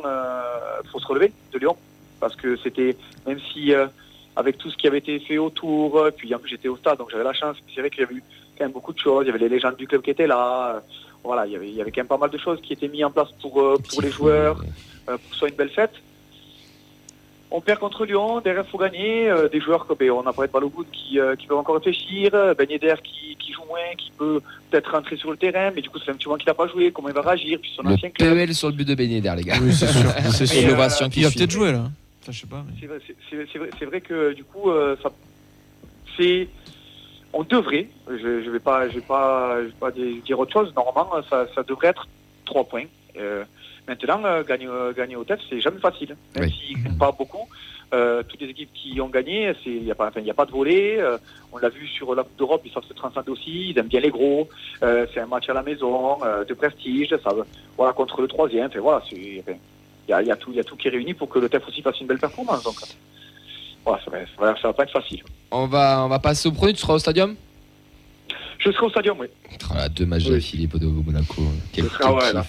il 0.84 0.90
faut 0.90 0.98
se 0.98 1.06
relever 1.06 1.32
de 1.52 1.58
Lyon. 1.58 1.76
Parce 2.20 2.36
que 2.36 2.56
c'était, 2.56 2.96
même 3.26 3.38
si 3.52 3.72
euh, 3.74 3.86
avec 4.36 4.58
tout 4.58 4.70
ce 4.70 4.76
qui 4.76 4.86
avait 4.86 4.98
été 4.98 5.18
fait 5.18 5.38
autour, 5.38 5.98
euh, 5.98 6.10
puis 6.10 6.34
en 6.34 6.38
plus 6.38 6.50
j'étais 6.50 6.68
au 6.68 6.76
stade, 6.76 6.98
donc 6.98 7.08
j'avais 7.10 7.24
la 7.24 7.32
chance, 7.32 7.56
mais 7.66 7.72
c'est 7.74 7.80
vrai 7.80 7.90
qu'il 7.90 8.00
y 8.00 8.04
avait 8.04 8.14
eu 8.14 8.22
quand 8.58 8.64
même 8.64 8.72
beaucoup 8.72 8.92
de 8.92 8.98
choses. 8.98 9.24
Il 9.24 9.28
y 9.28 9.30
avait 9.30 9.38
les 9.38 9.48
légendes 9.48 9.76
du 9.76 9.86
club 9.86 10.02
qui 10.02 10.10
étaient 10.10 10.26
là. 10.26 10.74
euh, 10.76 10.80
voilà, 11.24 11.46
il 11.46 11.52
y, 11.52 11.56
avait, 11.56 11.68
il 11.68 11.74
y 11.74 11.80
avait 11.82 11.90
quand 11.90 12.00
même 12.00 12.06
pas 12.08 12.16
mal 12.18 12.30
de 12.30 12.38
choses 12.38 12.60
qui 12.62 12.72
étaient 12.72 12.88
mises 12.88 13.04
en 13.04 13.10
place 13.10 13.28
pour, 13.42 13.60
euh, 13.60 13.76
pour 13.90 14.00
les 14.02 14.10
joueurs, 14.10 14.58
euh, 15.08 15.16
pour 15.18 15.28
que 15.28 15.32
ce 15.32 15.38
soit 15.38 15.48
une 15.48 15.54
belle 15.54 15.68
fête. 15.70 15.92
On 17.52 17.60
perd 17.60 17.80
contre 17.80 18.06
Lyon, 18.06 18.40
derrière 18.40 18.64
il 18.66 18.70
faut 18.70 18.78
gagner. 18.78 19.28
euh, 19.28 19.48
des 19.48 19.60
joueurs 19.60 19.84
comme 19.86 19.96
ben, 19.98 20.10
on 20.12 20.20
a 20.20 20.32
parlé 20.32 20.46
de 20.48 20.52
Balogun 20.52 20.84
qui, 20.92 21.18
euh, 21.18 21.34
qui 21.34 21.46
peuvent 21.48 21.58
encore 21.58 21.74
réfléchir, 21.74 22.30
Ben 22.56 22.70
Yedder 22.70 22.94
qui, 23.02 23.36
qui 23.36 23.52
joue 23.52 23.64
moins, 23.68 23.80
qui 23.98 24.12
peut 24.16 24.40
peut-être 24.70 24.92
rentrer 24.92 25.16
sur 25.16 25.30
le 25.32 25.36
terrain, 25.36 25.72
mais 25.74 25.82
du 25.82 25.90
coup 25.90 25.98
fait 25.98 26.12
un 26.12 26.14
petit 26.14 26.26
moment 26.28 26.38
qu'il 26.38 26.46
n'a 26.46 26.54
pas 26.54 26.68
joué, 26.68 26.92
comment 26.92 27.08
il 27.08 27.14
va 27.14 27.22
réagir, 27.22 27.58
puis 27.60 27.72
son 27.74 27.82
Le 27.82 27.94
ancien 27.94 28.08
club. 28.10 28.34
PEL 28.36 28.54
sur 28.54 28.68
le 28.68 28.74
but 28.74 28.86
de 28.86 28.94
Ben 28.94 29.10
Yedder, 29.10 29.32
les 29.36 29.42
gars. 29.42 29.56
Oui, 29.60 29.72
c'est 29.72 29.88
sûr. 29.88 30.10
C'est 30.30 30.46
sûr. 30.46 30.58
euh, 30.68 30.70
Il 30.70 30.76
va 30.76 30.88
suit. 30.90 31.08
peut-être 31.38 31.50
jouer 31.50 31.72
là. 31.72 31.82
Je 32.26 32.32
sais 32.32 32.46
pas. 32.46 32.62
mais- 32.66 32.74
C'est 32.80 32.86
vrai, 32.86 32.98
c'est- 33.06 33.16
c'est- 33.28 33.46
c'est 33.52 33.58
vrai, 33.58 33.70
c'est 33.78 33.84
vrai 33.86 34.00
que 34.00 34.32
du 34.32 34.44
coup, 34.44 34.70
euh, 34.70 34.96
ça, 35.02 35.10
c'est, 36.16 36.48
on 37.32 37.42
devrait, 37.44 37.88
je, 38.08 38.42
je 38.42 38.50
vais 38.50 38.58
pas, 38.60 38.88
je 38.88 38.96
vais 38.96 39.00
pas, 39.00 39.60
je 39.62 39.66
vais 39.68 39.72
pas 39.80 39.90
dire 39.90 40.38
autre 40.38 40.52
chose. 40.52 40.72
Normalement, 40.74 41.22
ça, 41.28 41.46
ça 41.54 41.62
devrait 41.62 41.88
être 41.88 42.06
trois 42.44 42.64
points. 42.64 42.84
Euh, 43.16 43.44
maintenant, 43.88 44.22
euh, 44.24 44.42
gagner, 44.44 44.66
euh, 44.66 44.92
gagner 44.92 45.16
au 45.16 45.24
TEF, 45.24 45.40
c'est 45.48 45.60
jamais 45.60 45.80
facile, 45.80 46.16
même 46.34 46.44
Oui. 46.44 46.50
s'ils 46.52 46.82
gagnent 46.82 46.98
pas 46.98 47.12
beaucoup. 47.12 47.48
Euh, 47.92 48.22
toutes 48.22 48.40
les 48.40 48.48
équipes 48.50 48.72
qui 48.72 49.00
ont 49.00 49.08
gagné, 49.08 49.52
il 49.66 49.82
y 49.82 49.90
a 49.90 49.96
pas, 49.96 50.06
enfin, 50.08 50.20
il 50.20 50.26
y 50.26 50.30
a 50.30 50.34
pas 50.34 50.44
de 50.46 50.52
volet. 50.52 51.00
euh, 51.00 51.18
on 51.52 51.58
l'a 51.58 51.70
vu 51.70 51.88
sur 51.88 52.14
la 52.14 52.22
Coupe 52.22 52.36
d'Europe, 52.38 52.62
ils 52.64 52.70
savent 52.70 52.84
se 52.84 52.92
transcender 52.92 53.30
aussi. 53.32 53.70
Ils 53.70 53.78
aiment 53.78 53.88
bien 53.88 53.98
les 53.98 54.10
gros. 54.10 54.48
Euh, 54.84 55.06
c'est 55.12 55.18
un 55.20 55.26
match 55.26 55.48
à 55.48 55.54
la 55.54 55.62
maison, 55.64 56.22
euh, 56.22 56.44
de 56.44 56.54
prestige. 56.54 57.08
Ça, 57.24 57.34
voilà, 57.76 57.92
contre 57.92 58.20
le 58.20 58.28
troisième. 58.28 58.66
Enfin, 58.68 58.78
voilà, 58.78 59.02
c'est, 59.10 59.40
enfin, 59.40 59.52
il 59.58 59.79
y 60.10 60.12
a, 60.12 60.22
il 60.22 60.28
y 60.28 60.30
a 60.32 60.36
tout, 60.36 60.50
il 60.52 60.56
y 60.56 60.60
a 60.60 60.64
tout 60.64 60.76
qui 60.76 60.88
est 60.88 60.90
réuni 60.90 61.14
pour 61.14 61.28
que 61.28 61.38
le 61.38 61.48
TEF 61.48 61.66
aussi 61.68 61.82
fasse 61.82 62.00
une 62.00 62.06
belle 62.06 62.18
performance. 62.18 62.62
Donc, 62.62 62.76
voilà, 63.84 64.02
ça 64.04 64.10
va, 64.10 64.54
ça 64.56 64.68
va, 64.68 64.72
pas 64.74 64.82
être 64.84 64.92
facile. 64.92 65.22
On 65.50 65.66
va, 65.66 66.04
on 66.04 66.08
va 66.08 66.18
passer 66.18 66.48
au 66.48 66.52
premier. 66.52 66.72
Tu 66.74 66.80
seras 66.80 66.94
au 66.94 66.98
stadium? 66.98 67.34
Je 68.58 68.70
serai 68.72 68.84
au 68.86 68.90
stadium, 68.90 69.16
oui. 69.18 69.26
Oh 69.70 69.74
là, 69.74 69.88
deux 69.88 70.04
matchs 70.04 70.24
de 70.24 70.34
Oui. 70.34 70.40
Philippe 70.42 70.76
de 70.76 70.84
Monaco. 70.86 71.42
Quel, 71.72 71.84
Je 71.84 71.88
serai- 71.90 72.12
ouais, 72.12 72.42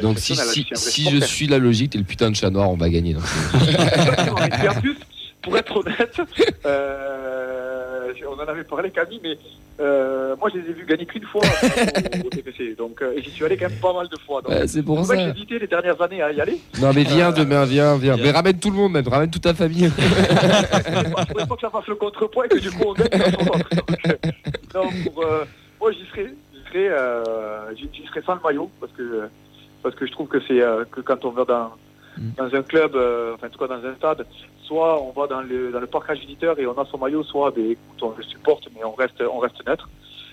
Donc 0.00 0.18
si, 0.18 0.34
si, 0.34 0.66
si 0.74 1.10
je 1.10 1.18
suis 1.22 1.46
la 1.46 1.58
logique, 1.58 1.90
t'es 1.92 1.98
le 1.98 2.04
putain 2.04 2.30
de 2.30 2.36
chat 2.36 2.48
noir, 2.48 2.70
on 2.70 2.76
va 2.76 2.88
gagner. 2.88 3.12
donc. 3.14 3.24
En 4.68 4.80
plus, 4.80 4.96
pour 5.42 5.56
être 5.58 5.76
honnête, 5.76 6.20
euh, 6.64 7.44
on 8.28 8.34
en 8.34 8.46
avait 8.46 8.64
parlé 8.64 8.90
Camille, 8.90 9.20
mais 9.22 9.38
euh, 9.80 10.34
moi 10.36 10.48
je 10.52 10.58
les 10.60 10.70
ai 10.70 10.72
vus 10.72 10.84
gagner 10.86 11.06
qu'une 11.06 11.24
fois 11.24 11.42
au, 12.22 12.26
au 12.26 12.30
TPC, 12.30 12.74
donc 12.76 13.00
euh, 13.02 13.12
et 13.16 13.22
j'y 13.22 13.30
suis 13.30 13.44
allé 13.44 13.56
quand 13.56 13.68
même 13.68 13.78
pas 13.78 13.92
mal 13.92 14.08
de 14.08 14.16
fois. 14.18 14.42
Donc, 14.42 14.52
c'est 14.66 14.82
pour 14.82 14.96
vrai 15.02 15.16
que 15.16 15.22
ça. 15.22 15.28
j'ai 15.32 15.36
hésité 15.38 15.58
les 15.58 15.66
dernières 15.66 16.00
années 16.02 16.22
à 16.22 16.32
y 16.32 16.40
aller. 16.40 16.58
Non 16.80 16.92
mais 16.94 17.04
viens 17.04 17.28
Euh, 17.30 17.32
demain, 17.32 17.64
viens, 17.64 17.96
viens. 17.96 18.14
viens. 18.16 18.24
Mais 18.24 18.30
ramène 18.30 18.58
tout 18.58 18.70
le 18.70 18.76
monde, 18.76 18.92
même, 18.92 19.06
ramène 19.08 19.30
toute 19.30 19.42
ta 19.42 19.54
famille. 19.54 19.90
Je 19.96 21.32
voulais 21.32 21.46
pas 21.46 21.54
que 21.54 21.60
ça 21.60 21.70
fasse 21.70 21.86
le 21.86 21.94
contrepoids 21.96 22.46
et 22.46 22.48
que 22.48 22.58
du 22.58 22.70
coup 22.70 22.84
on 22.88 22.92
gagne. 22.94 23.08
ça 23.10 23.18
euh, 24.08 24.14
non, 24.74 24.88
pour, 25.04 25.24
euh, 25.24 25.44
moi 25.80 25.92
j'y 25.92 26.04
serai, 26.10 26.34
j'y 26.54 26.62
serai, 26.68 26.88
euh, 26.88 27.74
j'y 27.76 27.88
sans 28.26 28.34
le 28.34 28.40
maillot 28.44 28.70
parce 28.80 28.92
que 28.92 29.28
parce 29.82 29.94
que 29.94 30.06
je 30.06 30.12
trouve 30.12 30.28
que 30.28 30.38
c'est 30.46 30.60
euh, 30.60 30.84
que 30.90 31.00
quand 31.00 31.24
on 31.24 31.30
va 31.30 31.44
dans. 31.44 31.70
Dans 32.36 32.54
un 32.54 32.62
club, 32.62 32.94
euh, 32.94 33.34
enfin 33.34 33.46
en 33.46 33.50
tout 33.50 33.58
cas 33.58 33.68
dans 33.68 33.84
un 33.86 33.94
stade, 33.94 34.26
soit 34.64 35.02
on 35.02 35.12
va 35.12 35.26
dans 35.26 35.40
le 35.40 35.70
dans 35.70 35.80
le 35.80 35.86
parcage 35.86 36.20
visiteur 36.20 36.58
et 36.58 36.66
on 36.66 36.78
a 36.78 36.84
son 36.86 36.98
maillot, 36.98 37.22
soit 37.24 37.50
ben, 37.50 37.70
écoute, 37.70 38.02
on 38.02 38.14
le 38.16 38.22
supporte 38.22 38.68
mais 38.74 38.84
on 38.84 38.92
reste 38.92 39.22
on 39.22 39.38
reste 39.38 39.66
neutre. 39.66 39.88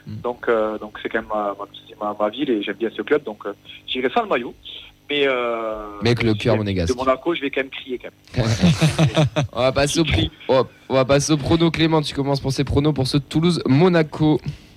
Mm. 0.08 0.22
Donc 0.22 0.48
euh, 0.48 0.78
donc 0.78 1.00
c'est 1.02 1.10
quand 1.10 1.20
même 1.20 1.30
ma, 1.30 1.56
ma, 2.02 2.16
ma, 2.20 2.30
ville 2.30 2.50
et 2.50 2.62
j'aime 2.62 2.76
bien 2.76 2.90
ce 2.96 3.02
club 3.02 3.24
donc 3.24 3.46
euh, 3.46 3.54
j'irai 3.88 4.10
sans 4.10 4.24
le 4.24 4.30
maillot. 4.30 4.54
Mais, 5.08 5.28
euh, 5.28 6.00
Mais 6.02 6.10
avec 6.10 6.24
le 6.24 6.34
cœur 6.34 6.58
monégasque. 6.58 6.92
De 6.92 6.98
Monaco, 6.98 7.36
je 7.36 7.42
vais 7.42 7.52
quand 7.52 7.62
même 7.62 7.70
crier 7.70 8.00
quand 8.00 8.10
même. 8.36 8.48
on 9.54 9.60
va 9.60 9.72
passer 9.72 10.00
au 10.00 10.04
pro- 10.04 10.32
oh, 10.48 10.64
on 10.90 10.96
va 10.96 11.06
passer 11.06 11.32
au 11.32 11.38
prono 11.38 11.70
Clément. 11.70 12.02
Tu 12.02 12.16
commences 12.16 12.40
pour 12.40 12.52
ces 12.52 12.64
pronos 12.64 12.92
pour 12.92 13.06
ce 13.06 13.18
Toulouse 13.18 13.62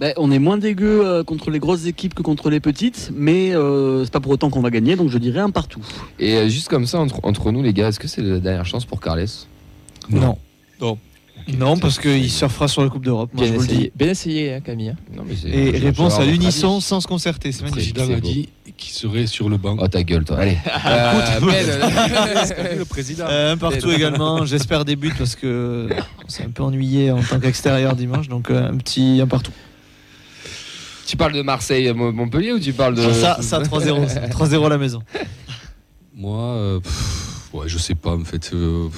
Ben, 0.01 0.13
on 0.17 0.31
est 0.31 0.39
moins 0.39 0.59
dégueu 0.59 1.05
euh, 1.05 1.25
contre 1.25 1.51
les 1.51 1.59
grosses 1.59 1.87
équipes 1.87 2.15
que 2.15 2.23
contre 2.23 2.51
les 2.51 2.61
petites, 2.61 3.11
mais 3.15 3.53
euh, 3.55 4.05
c'est 4.05 4.13
pas 4.13 4.21
pour 4.21 4.31
autant 4.33 4.49
qu'on 4.49 4.61
va 4.61 4.71
gagner, 4.71 4.95
donc 4.95 5.11
je 5.11 5.19
dirais 5.19 5.41
un 5.41 5.51
partout. 5.51 5.85
Et 6.21 6.37
euh, 6.37 6.49
juste 6.49 6.69
comme 6.69 6.87
ça, 6.87 7.01
entre, 7.01 7.19
entre 7.25 7.51
nous, 7.51 7.63
les 7.65 7.73
gars, 7.73 7.89
est-ce 7.89 7.99
que 7.99 8.07
c'est 8.07 8.23
la 8.23 8.39
dernière 8.39 8.65
chance 8.65 8.85
pour 8.85 9.01
Carles? 9.01 9.25
Non. 10.09 10.39
Non. 10.81 10.99
Non, 11.57 11.79
parce 11.79 11.99
qu'il 11.99 12.31
surfera 12.31 12.69
sur 12.69 12.83
la 12.83 12.91
Coupe 12.91 13.05
d'Europe. 13.05 13.31
Moi, 13.33 13.45
Bien 13.45 13.53
je 13.53 13.57
vous 13.59 13.63
le 13.63 13.67
dis. 13.69 13.75
essayé, 13.75 13.93
bien 13.97 14.09
essayé 14.11 14.55
hein, 14.55 14.61
Camille. 14.61 14.91
hein. 14.91 14.97
Non, 15.17 15.23
mais 15.27 15.35
c'est- 15.35 15.49
Et 15.49 15.73
je- 15.73 15.79
je- 15.79 15.85
réponse 15.87 16.17
je- 16.17 16.21
à 16.21 16.25
je- 16.27 16.31
l'unisson 16.31 16.81
sans 16.81 17.01
se 17.01 17.07
concerter. 17.07 17.53
C'est 17.53 17.65
Le 17.65 17.71
magnifique. 17.71 17.95
président 17.95 18.13
c'est 18.13 18.19
a 18.19 18.21
beau. 18.21 18.29
dit 18.29 18.49
qu'il 18.77 18.93
serait 18.93 19.27
sur 19.27 19.49
le 19.49 19.57
banc. 19.57 19.77
Oh 19.81 19.89
ta 19.89 20.03
gueule, 20.03 20.25
toi. 20.25 20.39
Allez. 20.39 20.59
Euh, 20.87 21.41
le 22.79 22.85
président. 22.85 23.25
Un 23.29 23.57
partout 23.57 23.91
également. 23.91 24.45
J'espère 24.45 24.85
des 24.85 24.97
buts 24.97 25.15
parce 25.17 25.37
que 25.37 25.89
on 26.25 26.29
s'est 26.29 26.45
un 26.45 26.51
peu 26.51 26.63
ennuyé 26.63 27.11
en 27.11 27.23
tant 27.23 27.41
qu'extérieur 27.41 27.97
dimanche. 27.97 28.29
Donc 28.29 28.51
euh, 28.51 28.71
un 28.71 28.77
petit 28.77 29.21
un 29.23 29.27
partout. 29.27 29.53
Tu 31.09 31.17
parles 31.17 31.33
de 31.33 31.43
Marseille, 31.43 31.93
Mo- 31.95 32.13
Montpellier 32.13 32.53
ou 32.53 32.61
tu 32.61 32.73
parles 32.73 32.95
de 32.95 33.03
Ça, 33.13 33.41
ça 33.41 33.61
3-0. 33.61 34.09
ça. 34.09 34.29
3-0 34.29 34.67
à 34.67 34.69
la 34.69 34.79
maison. 34.79 35.03
Moi, 36.15 36.39
euh, 36.43 36.81
pff, 36.81 37.49
ouais, 37.55 37.69
je 37.69 37.79
sais 37.79 37.95
pas 37.95 38.15
en 38.15 38.25
fait. 38.25 38.51
euh, 38.53 38.89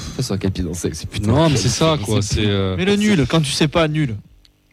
quel 0.40 0.50
pied 0.50 0.64
danser, 0.64 0.90
c'est 0.95 1.09
putain. 1.09 1.29
non, 1.33 1.50
mais 1.50 1.57
c'est 1.57 1.69
ça 1.69 1.99
quoi. 2.02 2.23
C'est 2.23 2.47
euh, 2.47 2.75
Mais 2.76 2.85
le 2.85 2.97
nul, 2.97 3.26
quand 3.29 3.40
tu 3.40 3.52
sais 3.52 3.69
pas, 3.69 3.87
nul. 3.88 4.17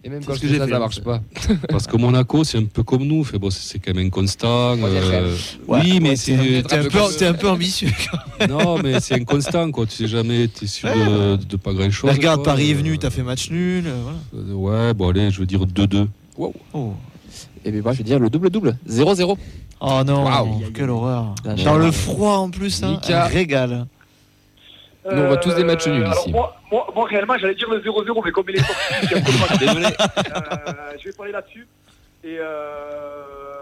Et 0.03 0.09
même 0.09 0.21
C'est 0.21 0.27
quand 0.27 0.33
ce 0.35 0.37
je 0.37 0.41
que 0.43 0.47
j'ai 0.53 0.57
ça, 0.59 0.67
ça 0.69 0.79
marche 0.79 0.95
c'est- 0.95 1.01
pas. 1.01 1.21
parce 1.69 1.85
que 1.87 1.97
Monaco, 1.97 2.43
c'est 2.45 2.57
un 2.59 2.63
peu 2.65 2.83
comme 2.83 3.03
nous. 3.03 3.23
Fait 3.25 3.37
bon, 3.37 3.49
c'est 3.49 3.61
c'est 3.63 3.79
quand 3.79 3.93
même 3.93 4.07
inconstant. 4.07 4.77
Euh, 4.81 5.35
Ouais, 5.67 5.79
oui, 5.83 5.99
mais 5.99 6.09
ouais, 6.11 6.15
c'est 6.15 6.37
t'es 6.37 6.57
un, 6.59 6.61
t'es 6.63 7.25
un 7.25 7.33
peu 7.33 7.47
un 7.49 7.51
ambitieux. 7.53 7.89
non, 8.49 8.77
mais 8.81 8.99
c'est 9.01 9.15
inconstant 9.15 9.69
quoi. 9.71 9.85
Tu 9.85 9.95
sais 9.97 10.07
jamais, 10.07 10.47
t'es 10.47 10.67
sûr 10.67 10.87
de, 10.89 11.35
de 11.35 11.55
pas 11.57 11.73
grand 11.73 11.91
chose. 11.91 12.09
regarde, 12.09 12.43
Paris 12.45 12.71
est 12.71 12.75
venu, 12.75 12.97
t'as 12.97 13.09
fait 13.09 13.23
match 13.23 13.49
nul. 13.51 13.83
euh, 13.87 14.01
voilà. 14.55 14.87
Ouais, 14.87 14.93
bon 14.93 15.09
allez, 15.09 15.29
je 15.31 15.39
veux 15.41 15.45
dire 15.45 15.65
2-2. 15.65 16.07
Oh. 16.37 16.53
Et 17.65 17.71
bien 17.71 17.81
moi 17.81 17.93
je 17.93 17.97
vais 17.99 18.03
dire 18.03 18.19
le 18.19 18.29
double-double. 18.29 18.77
0-0. 18.87 19.37
Oh 19.79 20.01
non, 20.05 20.23
Waouh. 20.23 20.71
quelle 20.73 20.89
horreur. 20.89 21.35
Dans 21.63 21.77
le 21.77 21.91
froid 21.91 22.37
en 22.37 22.49
plus, 22.49 22.83
hein, 22.83 22.99
un 23.09 23.23
régal. 23.25 23.85
Nous, 25.09 25.21
on 25.21 25.27
voit 25.27 25.37
tous 25.37 25.53
des 25.53 25.63
matchs 25.63 25.87
nuls 25.87 26.03
alors 26.03 26.17
ici. 26.19 26.31
Moi, 26.31 26.53
moi, 26.69 26.85
moi, 26.93 27.05
réellement, 27.07 27.35
j'allais 27.39 27.55
dire 27.55 27.69
le 27.69 27.79
0-0, 27.79 28.21
mais 28.25 28.31
comme 28.31 28.43
il 28.49 28.57
est 28.57 28.59
sorti, 28.59 28.81
il 29.03 29.11
y 29.11 29.13
a 29.13 29.19
beaucoup 29.19 29.31
de 29.31 29.39
matchs. 29.39 29.59
Désolé. 29.59 29.85
Euh, 29.85 30.97
je 30.99 31.05
vais 31.09 31.15
parler 31.15 31.31
là-dessus. 31.31 31.65
Et, 32.25 32.37
euh, 32.39 33.61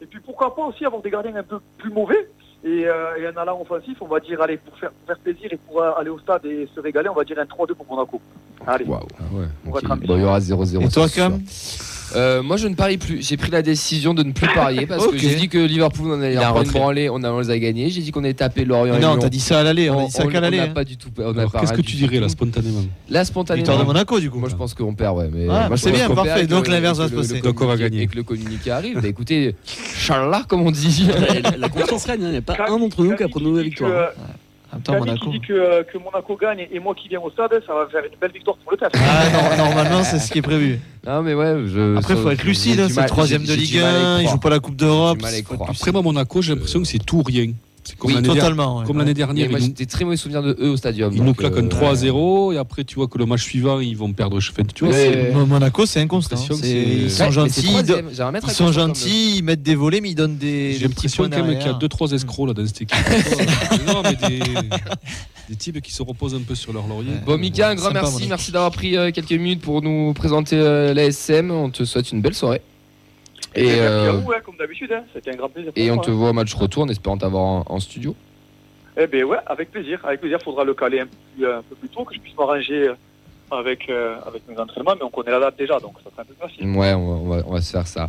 et 0.00 0.06
puis 0.06 0.20
pourquoi 0.20 0.54
pas 0.54 0.62
aussi 0.62 0.84
avoir 0.84 1.02
des 1.02 1.10
gardiens 1.10 1.34
un 1.34 1.42
peu 1.42 1.58
plus 1.78 1.90
mauvais 1.90 2.28
et, 2.64 2.84
euh, 2.86 3.16
et 3.18 3.26
un 3.26 3.36
allant 3.36 3.60
offensif, 3.60 3.96
on 4.00 4.06
va 4.06 4.20
dire, 4.20 4.40
allez, 4.40 4.58
pour 4.58 4.78
faire, 4.78 4.90
pour 4.90 5.06
faire 5.08 5.18
plaisir 5.18 5.48
et 5.52 5.56
pour 5.56 5.80
euh, 5.82 5.90
aller 5.98 6.10
au 6.10 6.18
stade 6.20 6.44
et 6.44 6.68
se 6.72 6.78
régaler, 6.80 7.08
on 7.08 7.14
va 7.14 7.24
dire 7.24 7.38
un 7.38 7.44
3-2 7.44 7.74
pour 7.74 7.86
Monaco. 7.90 8.20
Allez. 8.66 8.84
Waouh. 8.84 9.06
Ah 9.18 9.22
ouais. 9.32 9.46
On 9.66 9.70
va. 9.72 9.80
Bon, 9.96 10.16
il 10.16 10.20
y 10.20 10.24
aura 10.24 10.38
0-0. 10.38 10.84
Et 10.84 10.88
toi. 10.88 11.08
Cam 11.08 11.40
Euh, 12.14 12.42
moi, 12.42 12.56
je 12.56 12.68
ne 12.68 12.74
parie 12.74 12.98
plus. 12.98 13.26
J'ai 13.26 13.36
pris 13.36 13.50
la 13.50 13.62
décision 13.62 14.14
de 14.14 14.22
ne 14.22 14.32
plus 14.32 14.46
parier 14.54 14.86
parce 14.86 15.06
que 15.08 15.18
j'ai 15.18 15.34
dit 15.34 15.48
que 15.48 15.58
Liverpool 15.58 16.06
on 16.10 16.20
allait 16.20 16.38
en 16.38 16.62
branlée, 16.62 17.08
on, 17.10 17.22
a- 17.24 17.30
on 17.30 17.40
les 17.40 17.50
a 17.50 17.58
gagnés. 17.58 17.90
J'ai 17.90 18.00
dit 18.02 18.12
qu'on 18.12 18.22
allait 18.24 18.34
taper 18.34 18.64
Lorient. 18.64 18.98
Non, 18.98 19.16
t'as 19.18 19.28
dit 19.28 19.40
ça 19.40 19.60
à 19.60 19.62
l'aller, 19.64 19.90
on 19.90 19.98
a 20.00 20.04
dit 20.06 20.10
ça 20.12 20.24
on, 20.24 20.28
qu'à 20.28 20.40
l'aller. 20.40 20.58
n'a 20.58 20.62
hein. 20.64 20.68
pas 20.68 20.84
du 20.84 20.96
tout. 20.96 21.08
On 21.18 21.32
qu'est-ce 21.34 21.72
que 21.72 21.80
tu 21.82 21.96
dirais 21.96 22.20
là 22.20 22.28
spontanément 22.28 22.82
Là, 23.10 23.24
spontanément. 23.24 23.62
Victoire 23.64 23.78
de 23.78 23.84
Monaco, 23.84 24.20
du 24.20 24.30
coup. 24.30 24.38
Moi, 24.38 24.48
je 24.48 24.54
pense 24.56 24.74
qu'on 24.74 24.94
perd, 24.94 25.16
ouais. 25.16 25.28
Mais 25.32 25.46
Ah, 25.50 25.66
moi, 25.68 25.76
je 25.76 25.82
c'est 25.82 25.92
bien, 25.92 26.08
parfait. 26.10 26.34
perd 26.34 26.46
Donc, 26.50 26.68
l'inverse 26.68 26.98
va 26.98 27.08
se 27.08 27.14
passer. 27.14 27.40
Donc, 27.40 27.60
on 27.60 27.66
va 27.66 27.76
gagner. 27.76 28.02
Et 28.02 28.06
que 28.06 28.16
le 28.16 28.22
communiqué 28.22 28.70
arrive. 28.70 29.00
Bah, 29.00 29.08
écoutez, 29.08 29.56
Charles, 29.64 30.44
comme 30.48 30.62
on 30.62 30.70
dit. 30.70 31.08
la, 31.58 31.68
confiance 31.68 32.04
règne, 32.04 32.20
il 32.22 32.30
n'y 32.30 32.36
a 32.36 32.42
pas 32.42 32.56
un 32.68 32.78
d'entre 32.78 33.02
nous 33.02 33.16
qui 33.16 33.22
a 33.22 33.28
prononcé 33.28 33.56
la 33.56 33.62
victoire. 33.62 33.90
hein. 34.18 34.22
En 34.72 34.76
même 34.76 34.82
temps, 34.82 34.92
Camille 34.94 35.08
Monaco. 35.10 35.30
qui 35.30 35.38
dit 35.38 35.46
que, 35.46 35.52
euh, 35.52 35.82
que 35.84 35.96
Monaco 35.96 36.36
gagne 36.36 36.66
et 36.70 36.80
moi 36.80 36.92
qui 36.94 37.08
viens 37.08 37.20
au 37.20 37.30
stade, 37.30 37.52
ça 37.66 37.72
va 37.72 37.86
faire 37.90 38.02
une 38.04 38.18
belle 38.20 38.32
victoire 38.32 38.56
pour 38.58 38.72
le 38.72 38.76
TAF. 38.76 38.90
Ah 38.96 39.56
non, 39.56 39.64
normalement, 39.64 40.02
c'est 40.02 40.18
ce 40.18 40.30
qui 40.32 40.38
est 40.38 40.42
prévu. 40.42 40.80
Non, 41.06 41.22
mais 41.22 41.34
ouais. 41.34 41.62
Je, 41.66 41.96
Après, 41.96 42.14
il 42.14 42.20
faut 42.20 42.30
être 42.30 42.42
lucide, 42.44 42.80
hein, 42.80 42.88
c'est 42.90 43.06
troisième 43.06 43.44
de 43.44 43.54
Ligue 43.54 43.78
1, 43.78 44.22
il 44.22 44.28
joue 44.28 44.38
pas 44.38 44.50
la 44.50 44.58
Coupe 44.58 44.76
d'Europe. 44.76 45.18
Après 45.68 45.92
moi, 45.92 46.02
Monaco, 46.02 46.42
j'ai 46.42 46.54
l'impression 46.54 46.80
que 46.80 46.88
c'est 46.88 47.04
tout 47.04 47.18
ou 47.18 47.22
rien. 47.22 47.52
C'est 47.86 47.96
comme 47.96 48.08
Oui, 48.08 48.14
l'année 48.16 48.28
ouais. 48.28 48.34
dernière. 48.34 48.56
moi, 49.50 49.58
nous- 49.60 49.66
j'étais 49.66 49.86
très 49.86 50.04
mauvais 50.04 50.16
souvenir 50.16 50.42
de 50.42 50.56
eux 50.60 50.70
au 50.70 50.76
stadium. 50.76 51.12
Ils 51.14 51.22
nous 51.22 51.34
claquent 51.34 51.56
un 51.58 51.64
euh, 51.66 51.68
3-0 51.68 52.52
et 52.52 52.58
après 52.58 52.82
tu 52.84 52.96
vois 52.96 53.06
que 53.06 53.16
le 53.16 53.26
match 53.26 53.42
suivant 53.44 53.78
ils 53.78 53.96
vont 53.96 54.12
perdre. 54.12 54.40
Je 54.40 54.50
fais, 54.52 54.64
tu 54.64 54.84
vois, 54.86 54.92
c'est- 54.94 55.32
Monaco, 55.32 55.86
c'est 55.86 56.00
inconstant. 56.00 56.36
c'est- 56.36 56.68
Ils 56.68 57.10
sont 57.10 57.30
gentils, 57.30 57.66
ils 58.44 58.50
sont 58.50 58.72
gentils, 58.72 59.36
ils 59.38 59.42
mettent 59.42 59.62
des 59.62 59.74
volets, 59.76 60.00
mais 60.00 60.10
ils 60.10 60.14
donnent 60.14 60.36
des. 60.36 60.72
j'ai 60.72 60.88
des 60.88 60.94
petits 60.94 61.06
l'impression 61.06 61.24
quand 61.24 61.30
même 61.30 61.44
qu'il 61.44 61.52
y 61.54 61.56
a 61.56 61.58
derrière. 61.74 61.78
2-3 61.78 62.12
escrocs 62.12 62.48
là 62.48 62.54
dans 62.54 62.66
cette 62.66 62.82
équipe. 62.82 62.98
non 63.86 64.02
mais 64.02 64.16
des, 64.28 64.38
des 65.48 65.56
types 65.56 65.80
qui 65.80 65.92
se 65.92 66.02
reposent 66.02 66.34
un 66.34 66.40
peu 66.42 66.54
sur 66.54 66.72
leur 66.72 66.86
laurier. 66.88 67.10
Ouais. 67.10 67.20
Bon, 67.24 67.38
Mika, 67.38 67.70
un 67.70 67.74
grand 67.76 67.92
merci. 67.92 68.26
Merci 68.28 68.50
d'avoir 68.52 68.72
pris 68.72 68.96
euh, 68.96 69.10
quelques 69.12 69.30
minutes 69.32 69.60
pour 69.60 69.80
nous 69.82 70.12
présenter 70.12 70.56
euh, 70.56 70.92
l'ASM. 70.92 71.50
On 71.50 71.70
te 71.70 71.84
souhaite 71.84 72.10
une 72.10 72.20
belle 72.20 72.34
soirée. 72.34 72.62
Et, 73.54 73.62
Et, 73.62 73.66
merci 73.66 73.80
à 73.80 73.82
euh, 73.90 74.12
vous, 74.12 74.32
hein, 74.32 74.40
comme 74.44 74.56
d'habitude, 74.56 74.92
hein. 74.92 75.04
c'était 75.14 75.32
un 75.32 75.36
grand 75.36 75.48
plaisir. 75.48 75.72
et 75.76 75.90
on 75.90 75.96
moi, 75.96 76.04
te 76.04 76.10
hein. 76.10 76.14
voit 76.14 76.30
au 76.30 76.32
match 76.32 76.54
retour 76.54 76.82
en 76.82 76.88
espérant 76.88 77.16
t'avoir 77.16 77.42
en, 77.42 77.64
en 77.66 77.80
studio. 77.80 78.14
Eh 78.98 79.06
bien 79.06 79.24
ouais, 79.24 79.38
avec 79.46 79.70
plaisir. 79.70 80.00
Avec 80.04 80.20
plaisir, 80.20 80.38
faudra 80.42 80.64
le 80.64 80.74
caler 80.74 81.00
un 81.00 81.06
peu 81.06 81.16
plus, 81.36 81.46
un 81.46 81.62
peu 81.62 81.74
plus 81.76 81.88
tôt, 81.88 82.04
que 82.04 82.14
je 82.14 82.20
puisse 82.20 82.36
m'arranger 82.36 82.88
euh, 82.88 82.94
avec, 83.50 83.88
euh, 83.88 84.16
avec 84.26 84.42
mes 84.48 84.58
entraînements, 84.58 84.94
mais 84.96 85.04
on 85.04 85.10
connaît 85.10 85.30
la 85.30 85.40
date 85.40 85.56
déjà, 85.58 85.78
donc 85.78 85.94
ça 86.02 86.10
sera 86.10 86.22
un 86.22 86.24
peu 86.24 86.34
facile. 86.40 86.66
Ouais, 86.68 86.94
on 86.94 87.06
va, 87.06 87.14
on 87.14 87.28
va, 87.28 87.42
on 87.46 87.52
va 87.52 87.60
se 87.60 87.70
faire 87.70 87.86
ça. 87.86 88.08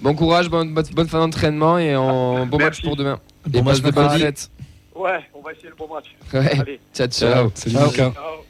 Bon 0.00 0.14
courage, 0.14 0.48
bonne, 0.48 0.72
bonne, 0.72 0.84
bonne 0.92 1.08
fin 1.08 1.18
d'entraînement 1.18 1.78
et 1.78 1.96
en, 1.96 2.46
bon 2.46 2.58
match 2.58 2.80
pour 2.82 2.96
demain. 2.96 3.18
Bon 3.46 3.58
et 3.58 3.62
match 3.62 3.80
de 3.80 3.90
fêtes. 3.92 4.50
Ouais, 4.94 5.20
on 5.34 5.40
va 5.42 5.52
essayer 5.52 5.68
le 5.68 5.76
bon 5.76 5.92
match. 5.92 6.06
Ouais. 6.32 6.60
Allez, 6.60 6.80
Ciao, 6.92 7.06
ciao. 7.06 7.50
Salut 7.54 7.76
Ciao. 7.76 7.86
Mika. 7.86 8.12
ciao. 8.12 8.47